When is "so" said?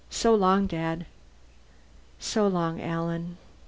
0.09-0.33, 2.17-2.47